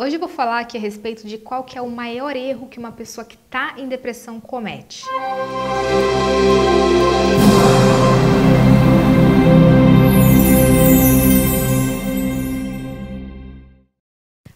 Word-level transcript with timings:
Hoje 0.00 0.14
eu 0.14 0.20
vou 0.20 0.28
falar 0.28 0.60
aqui 0.60 0.78
a 0.78 0.80
respeito 0.80 1.26
de 1.26 1.38
qual 1.38 1.64
que 1.64 1.76
é 1.76 1.82
o 1.82 1.90
maior 1.90 2.36
erro 2.36 2.68
que 2.68 2.78
uma 2.78 2.92
pessoa 2.92 3.24
que 3.24 3.34
está 3.34 3.74
em 3.76 3.88
depressão 3.88 4.40
comete. 4.40 5.02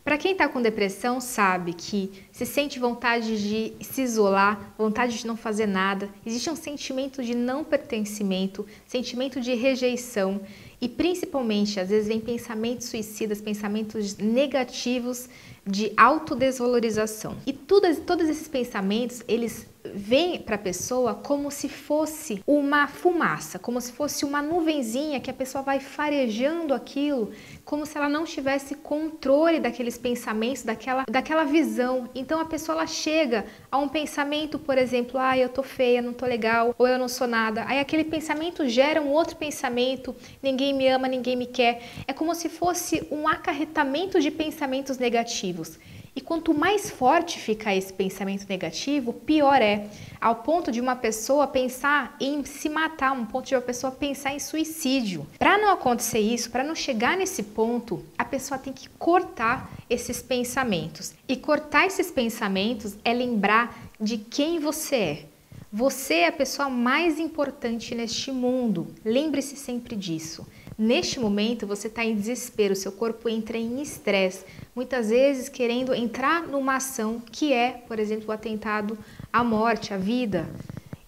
Para 0.05 0.17
quem 0.17 0.31
está 0.31 0.49
com 0.49 0.63
depressão 0.63 1.21
sabe 1.21 1.73
que 1.73 2.13
se 2.31 2.47
sente 2.47 2.79
vontade 2.79 3.37
de 3.37 3.85
se 3.85 4.03
isolar, 4.03 4.75
vontade 4.79 5.19
de 5.19 5.27
não 5.27 5.37
fazer 5.37 5.67
nada, 5.67 6.09
existe 6.25 6.51
um 6.51 6.55
sentimento 6.55 7.21
de 7.25 7.35
não 7.35 7.65
pertencimento, 7.65 8.65
sentimento 8.87 9.41
de 9.41 9.55
rejeição 9.55 10.41
e 10.83 10.89
principalmente, 10.89 11.79
às 11.79 11.91
vezes, 11.91 12.09
vem 12.09 12.19
pensamentos 12.19 12.89
suicidas, 12.89 13.41
pensamentos 13.41 14.17
negativos 14.17 15.29
de 15.65 15.93
autodesvalorização. 15.97 17.37
E 17.47 17.53
todos, 17.53 17.99
todos 17.99 18.29
esses 18.29 18.49
pensamentos, 18.49 19.23
eles 19.29 19.69
vêm 19.85 20.41
para 20.41 20.57
a 20.57 20.59
pessoa 20.59 21.15
como 21.15 21.51
se 21.51 21.69
fosse 21.69 22.43
uma 22.47 22.87
fumaça, 22.87 23.59
como 23.59 23.81
se 23.81 23.93
fosse 23.93 24.25
uma 24.25 24.41
nuvenzinha 24.41 25.21
que 25.21 25.31
a 25.31 25.35
pessoa 25.35 25.63
vai 25.63 25.81
farejando 25.81 26.75
aquilo, 26.75 27.33
como 27.65 27.85
se 27.85 27.97
ela 27.97 28.09
não 28.09 28.25
tivesse 28.25 28.77
controle 28.77 29.61
daqueles 29.61 29.99
pensamentos, 29.99 30.63
daquela, 30.63 31.05
daquela 31.11 31.45
visão. 31.45 32.09
Então 32.15 32.41
a 32.41 32.45
pessoa 32.45 32.79
ela 32.79 32.87
chega 32.87 33.45
a 33.71 33.79
um 33.79 33.89
pensamento, 33.89 34.59
por 34.59 34.79
exemplo, 34.79 35.19
ah, 35.19 35.37
eu 35.37 35.49
tô 35.49 35.63
feia, 35.63 36.03
não 36.03 36.13
tô 36.13 36.27
legal, 36.27 36.75
ou 36.79 36.87
eu 36.87 36.99
não 36.99 37.09
sou 37.09 37.27
nada. 37.27 37.65
Aí 37.67 37.79
aquele 37.79 38.05
pensamento 38.05 38.69
gera 38.69 39.01
um 39.01 39.11
outro 39.11 39.37
pensamento, 39.37 40.15
ninguém 40.43 40.73
me 40.73 40.89
ama, 40.89 41.09
ninguém 41.09 41.37
me 41.37 41.47
quer. 41.47 41.83
É 42.07 42.13
como 42.13 42.35
se 42.35 42.49
fosse 42.49 43.07
um 43.11 43.27
acarretamento 43.27 44.21
de 44.21 44.31
pensamentos 44.31 44.99
negativos. 44.99 45.79
E 46.15 46.21
quanto 46.21 46.53
mais 46.53 46.91
forte 46.91 47.39
fica 47.39 47.75
esse 47.75 47.91
pensamento 47.91 48.47
negativo, 48.47 49.15
pior 49.15 49.63
é, 49.63 49.89
ao 50.21 50.37
ponto 50.37 50.71
de 50.71 50.79
uma 50.79 50.95
pessoa 50.95 51.47
pensar 51.47 52.15
em 52.21 52.45
se 52.45 52.69
matar, 52.69 53.13
um 53.13 53.25
ponto 53.25 53.47
de 53.47 53.55
uma 53.55 53.63
pessoa 53.63 53.91
pensar 53.91 54.35
em 54.35 54.39
suicídio. 54.39 55.27
Para 55.39 55.57
não 55.57 55.71
acontecer 55.71 56.19
isso, 56.19 56.51
para 56.51 56.63
não 56.63 56.75
chegar 56.75 57.17
nesse 57.17 57.43
ponto, 57.43 58.05
a 58.19 58.27
pessoa 58.27 58.59
tem 58.59 58.75
que 58.75 58.91
cortar 58.91 59.71
esses 59.89 60.21
pensamentos. 60.21 61.15
E 61.27 61.35
cortar 61.35 61.87
esses 61.87 62.11
pensamentos 62.11 62.95
é 63.03 63.15
lembrar 63.15 63.75
de 63.99 64.19
quem 64.19 64.59
você 64.59 64.97
é. 64.97 65.27
Você 65.73 66.17
é 66.17 66.29
a 66.29 66.33
pessoa 66.33 66.69
mais 66.69 67.19
importante 67.19 67.95
neste 67.95 68.31
mundo. 68.31 68.89
Lembre-se 69.03 69.57
sempre 69.57 69.97
disso. 69.97 70.47
Neste 70.79 71.21
momento, 71.21 71.67
você 71.67 71.89
está 71.89 72.05
em 72.05 72.15
desespero, 72.15 72.75
seu 72.75 72.93
corpo 72.93 73.29
entra 73.29 73.57
em 73.57 73.83
estresse, 73.83 74.45
muitas 74.75 75.11
vezes 75.11 75.49
querendo 75.49 75.95
entrar 75.95 76.47
numa 76.47 76.77
ação 76.77 77.21
que 77.21 77.53
é, 77.53 77.83
por 77.87 77.99
exemplo, 77.99 78.29
o 78.29 78.33
atentado 78.33 78.99
à 79.33 79.45
morte, 79.45 79.93
à 79.93 79.97
vida. 79.97 80.49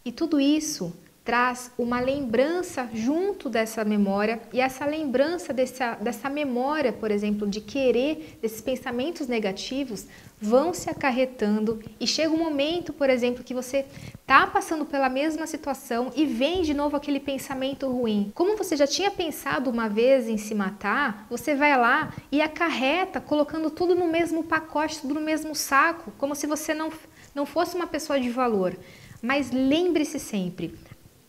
E 0.04 0.12
tudo 0.12 0.38
isso 0.38 0.92
traz 1.24 1.70
uma 1.78 2.00
lembrança 2.00 2.88
junto 2.92 3.48
dessa 3.48 3.82
memória 3.82 4.42
e 4.52 4.60
essa 4.60 4.84
lembrança 4.84 5.54
dessa, 5.54 5.94
dessa 5.94 6.28
memória, 6.28 6.92
por 6.92 7.10
exemplo, 7.10 7.48
de 7.48 7.62
querer, 7.62 8.38
desses 8.42 8.60
pensamentos 8.60 9.26
negativos, 9.26 10.06
vão 10.38 10.74
se 10.74 10.90
acarretando 10.90 11.82
e 11.98 12.06
chega 12.06 12.30
um 12.30 12.36
momento, 12.36 12.92
por 12.92 13.08
exemplo, 13.08 13.42
que 13.42 13.54
você 13.54 13.86
tá 14.26 14.46
passando 14.46 14.84
pela 14.84 15.08
mesma 15.08 15.46
situação 15.46 16.12
e 16.14 16.26
vem 16.26 16.60
de 16.60 16.74
novo 16.74 16.94
aquele 16.94 17.18
pensamento 17.18 17.88
ruim. 17.88 18.30
Como 18.34 18.58
você 18.58 18.76
já 18.76 18.86
tinha 18.86 19.10
pensado 19.10 19.70
uma 19.70 19.88
vez 19.88 20.28
em 20.28 20.36
se 20.36 20.54
matar, 20.54 21.26
você 21.30 21.54
vai 21.54 21.74
lá 21.78 22.12
e 22.30 22.42
acarreta 22.42 23.18
colocando 23.18 23.70
tudo 23.70 23.94
no 23.94 24.08
mesmo 24.08 24.44
pacote, 24.44 25.00
tudo 25.00 25.14
no 25.14 25.22
mesmo 25.22 25.54
saco, 25.54 26.12
como 26.18 26.34
se 26.34 26.46
você 26.46 26.74
não, 26.74 26.92
não 27.34 27.46
fosse 27.46 27.74
uma 27.74 27.86
pessoa 27.86 28.20
de 28.20 28.28
valor. 28.28 28.76
Mas 29.22 29.50
lembre-se 29.50 30.18
sempre, 30.18 30.74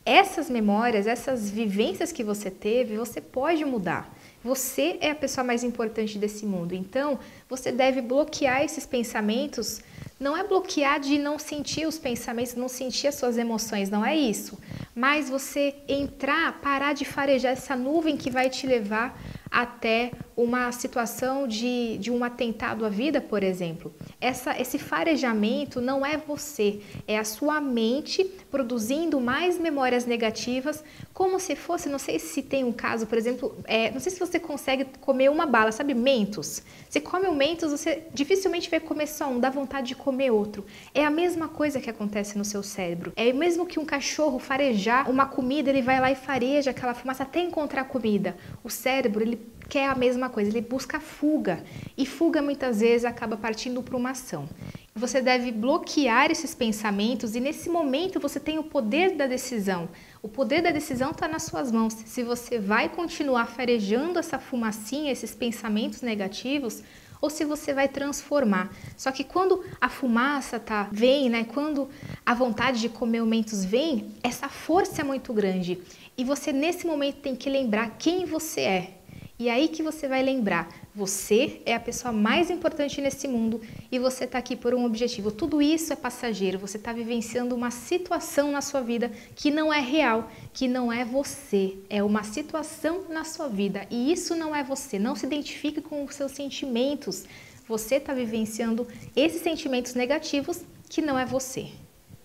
essas 0.06 0.50
memórias, 0.50 1.08
essas 1.08 1.50
vivências 1.50 2.12
que 2.12 2.24
você 2.24 2.52
teve, 2.52 2.96
você 2.96 3.20
pode 3.20 3.66
mudar. 3.66 4.16
Você 4.44 4.98
é 5.02 5.10
a 5.10 5.16
pessoa 5.16 5.44
mais 5.44 5.64
importante 5.64 6.20
desse 6.20 6.46
mundo. 6.46 6.76
Então, 6.76 7.18
você 7.50 7.72
deve 7.72 8.00
bloquear 8.00 8.62
esses 8.62 8.86
pensamentos. 8.86 9.82
Não 10.20 10.38
é 10.38 10.44
bloquear 10.44 11.00
de 11.00 11.18
não 11.18 11.40
sentir 11.40 11.88
os 11.88 11.98
pensamentos, 11.98 12.54
não 12.54 12.70
sentir 12.70 13.08
as 13.08 13.16
suas 13.16 13.40
emoções, 13.40 13.90
não 13.90 14.06
é 14.06 14.16
isso. 14.16 14.60
Mas 14.94 15.32
você 15.32 15.74
entrar, 15.88 16.62
parar 16.62 16.94
de 16.94 17.04
farejar 17.04 17.54
essa 17.54 17.76
nuvem 17.76 18.16
que 18.16 18.30
vai 18.30 18.48
te 18.48 18.68
levar 18.68 19.20
até 19.50 20.12
uma 20.38 20.72
situação 20.72 21.48
de, 21.48 21.98
de 21.98 22.12
um 22.12 22.24
atentado 22.24 22.86
à 22.86 22.90
vida, 22.90 23.20
por 23.20 23.42
exemplo. 23.42 23.94
Essa, 24.26 24.60
esse 24.60 24.80
farejamento 24.80 25.80
não 25.80 26.04
é 26.04 26.18
você, 26.18 26.80
é 27.08 27.16
a 27.16 27.24
sua 27.24 27.62
mente 27.62 28.24
produzindo 28.50 29.22
mais 29.22 29.60
memórias 29.60 30.08
negativas, 30.08 30.84
como 31.14 31.40
se 31.40 31.56
fosse, 31.56 31.88
não 31.88 32.00
sei 32.00 32.18
se 32.18 32.42
tem 32.42 32.64
um 32.64 32.72
caso, 32.72 33.06
por 33.06 33.20
exemplo, 33.20 33.56
é, 33.66 33.92
não 33.92 34.00
sei 34.00 34.12
se 34.12 34.20
você 34.20 34.40
consegue 34.40 34.88
comer 35.00 35.30
uma 35.30 35.46
bala, 35.46 35.72
sabe, 35.72 35.94
mentos? 35.94 36.64
Você 36.90 37.00
come 37.00 37.28
um 37.28 37.36
mentos, 37.36 37.70
você 37.70 38.02
dificilmente 38.16 38.68
vai 38.68 38.80
comer 38.80 39.06
só 39.06 39.28
um, 39.30 39.40
dá 39.40 39.52
vontade 39.52 39.90
de 39.90 39.96
comer 39.96 40.32
outro. 40.32 40.66
É 40.92 41.06
a 41.06 41.12
mesma 41.12 41.48
coisa 41.48 41.80
que 41.80 41.92
acontece 41.92 42.36
no 42.36 42.44
seu 42.44 42.64
cérebro. 42.64 43.14
É 43.16 43.32
mesmo 43.32 43.64
que 43.68 43.80
um 43.80 43.86
cachorro 43.86 44.40
farejar 44.40 45.08
uma 45.08 45.28
comida, 45.28 45.70
ele 45.70 45.84
vai 45.84 46.00
lá 46.00 46.12
e 46.12 46.16
fareja 46.16 46.72
aquela 46.72 46.96
fumaça 46.96 47.22
até 47.22 47.42
encontrar 47.42 47.84
comida. 47.84 48.36
O 48.64 48.72
cérebro, 48.72 49.22
ele 49.22 49.40
quer 49.68 49.90
a 49.90 49.96
mesma 49.96 50.30
coisa, 50.30 50.50
ele 50.50 50.62
busca 50.62 51.00
fuga. 51.00 51.64
E 51.98 52.06
fuga 52.06 52.42
muitas 52.42 52.80
vezes 52.80 53.06
acaba 53.06 53.38
partindo 53.38 53.82
para 53.82 53.98
uma 53.98 54.12
ação. 54.12 54.48
Você 54.96 55.22
deve 55.22 55.52
bloquear 55.52 56.32
esses 56.32 56.56
pensamentos 56.56 57.36
e 57.36 57.40
nesse 57.42 57.70
momento 57.70 58.20
você 58.20 58.40
tem 58.40 58.58
o 58.58 58.64
poder 58.64 59.16
da 59.16 59.28
decisão. 59.28 59.90
O 60.22 60.30
poder 60.30 60.62
da 60.62 60.72
decisão 60.72 61.12
está 61.12 61.28
nas 61.28 61.44
suas 61.44 61.72
mãos. 61.72 61.94
Se 61.94 62.24
você 62.24 62.60
vai 62.60 62.88
continuar 62.88 63.48
farejando 63.48 64.18
essa 64.18 64.40
fumacinha, 64.40 65.12
esses 65.12 65.36
pensamentos 65.36 66.02
negativos, 66.02 66.82
ou 67.22 67.30
se 67.30 67.44
você 67.44 67.74
vai 67.74 67.88
transformar. 67.88 68.72
Só 68.96 69.12
que 69.12 69.24
quando 69.24 69.64
a 69.82 69.90
fumaça 69.90 70.60
tá 70.60 70.88
vem, 70.92 71.30
né? 71.30 71.44
Quando 71.44 71.90
a 72.26 72.34
vontade 72.34 72.80
de 72.80 72.88
comer 72.88 73.20
aumentos 73.20 73.66
vem, 73.66 74.12
essa 74.24 74.48
força 74.48 75.02
é 75.02 75.04
muito 75.04 75.34
grande. 75.34 75.80
E 76.18 76.24
você 76.24 76.54
nesse 76.54 76.88
momento 76.88 77.18
tem 77.18 77.36
que 77.36 77.50
lembrar 77.50 77.98
quem 77.98 78.26
você 78.26 78.62
é. 78.62 78.92
E 79.38 79.50
aí 79.50 79.68
que 79.68 79.84
você 79.84 80.08
vai 80.08 80.24
lembrar, 80.24 80.70
você 80.96 81.62
é 81.66 81.76
a 81.76 81.80
pessoa 81.80 82.14
mais 82.14 82.50
importante 82.50 83.02
nesse 83.02 83.28
mundo 83.28 83.60
e 83.92 84.00
você 84.00 84.24
está 84.24 84.38
aqui 84.38 84.56
por 84.56 84.74
um 84.74 84.86
objetivo. 84.86 85.30
Tudo 85.30 85.62
isso 85.62 85.92
é 85.92 85.96
passageiro, 85.96 86.58
você 86.58 86.78
está 86.78 86.94
vivenciando 86.94 87.54
uma 87.54 87.70
situação 87.70 88.50
na 88.50 88.62
sua 88.62 88.80
vida 88.80 89.12
que 89.36 89.52
não 89.52 89.74
é 89.74 89.82
real, 89.82 90.32
que 90.54 90.70
não 90.70 90.92
é 90.92 91.04
você, 91.04 91.76
é 91.90 92.02
uma 92.02 92.24
situação 92.24 93.04
na 93.10 93.26
sua 93.26 93.50
vida 93.50 93.86
e 93.92 94.10
isso 94.10 94.36
não 94.36 94.56
é 94.56 94.64
você. 94.64 94.98
Não 94.98 95.18
se 95.18 95.26
identifique 95.26 95.82
com 95.82 96.06
os 96.06 96.16
seus 96.16 96.32
sentimentos. 96.32 97.26
Você 97.68 97.96
está 97.96 98.14
vivenciando 98.14 98.88
esses 99.14 99.42
sentimentos 99.42 99.96
negativos 99.96 100.62
que 100.88 101.02
não 101.02 101.20
é 101.20 101.26
você. 101.26 101.68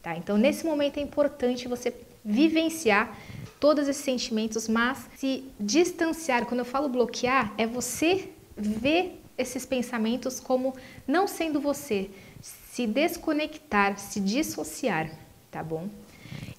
Tá? 0.01 0.17
Então, 0.17 0.39
nesse 0.39 0.65
momento 0.65 0.99
é 0.99 1.03
importante 1.03 1.67
você 1.67 1.93
vivenciar 2.25 3.19
todos 3.61 3.87
esses 3.87 4.03
sentimentos, 4.03 4.67
mas 4.67 5.07
se 5.17 5.45
distanciar, 5.61 6.47
quando 6.47 6.61
eu 6.61 6.65
falo 6.65 6.89
bloquear, 6.89 7.53
é 7.57 7.67
você 7.67 8.31
ver 8.57 9.23
esses 9.37 9.65
pensamentos 9.65 10.41
como 10.41 10.75
não 11.07 11.27
sendo 11.29 11.61
você, 11.61 12.11
se 12.41 12.87
desconectar, 12.87 13.99
se 13.99 14.19
dissociar, 14.19 15.11
tá 15.51 15.63
bom? 15.63 15.89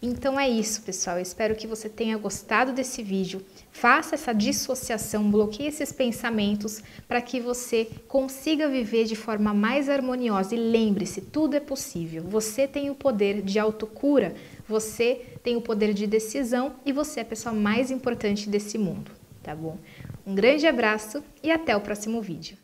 Então 0.02 0.40
é 0.40 0.50
isso, 0.50 0.82
pessoal. 0.82 1.18
Eu 1.18 1.22
espero 1.22 1.56
que 1.56 1.68
você 1.68 1.88
tenha 1.88 2.18
gostado 2.18 2.74
desse 2.74 3.04
vídeo. 3.04 3.46
Faça 3.72 4.16
essa 4.16 4.34
dissociação, 4.34 5.30
bloqueie 5.30 5.68
esses 5.68 5.92
pensamentos 5.92 6.82
para 7.08 7.22
que 7.22 7.40
você 7.40 7.88
consiga 8.08 8.68
viver 8.68 9.06
de 9.06 9.16
forma 9.16 9.54
mais 9.54 9.90
harmoniosa. 9.90 10.56
E 10.56 10.58
lembre-se, 10.58 11.22
tudo 11.22 11.56
é 11.56 11.60
possível. 11.60 12.24
Você 12.24 12.68
tem 12.68 12.90
o 12.90 12.96
poder 12.96 13.44
de 13.44 13.60
autocura, 13.60 14.34
você 14.72 15.22
tem 15.44 15.58
o 15.58 15.62
poder 15.62 15.94
de 15.94 16.08
decisão 16.08 16.76
e 16.86 16.94
você 16.94 17.20
é 17.20 17.24
a 17.24 17.26
pessoa 17.26 17.54
mais 17.54 17.92
importante 17.92 18.50
desse 18.50 18.78
mundo, 18.78 19.12
tá 19.44 19.54
bom? 19.54 19.78
Um 20.26 20.34
grande 20.34 20.66
abraço 20.66 21.22
e 21.44 21.52
até 21.52 21.76
o 21.76 21.82
próximo 21.82 22.22
vídeo. 22.22 22.61